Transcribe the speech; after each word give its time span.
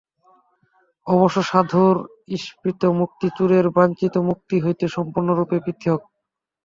অবশ্য 1.07 1.37
সাধুর 1.49 1.95
ঈপ্সিত 2.35 2.81
মুক্তি 2.99 3.27
চোরের 3.37 3.65
বাঞ্ছিত 3.77 4.15
মুক্তি 4.29 4.55
হইতে 4.59 4.85
সম্পূর্ণরূপে 4.95 5.57
পৃথক্। 5.65 6.01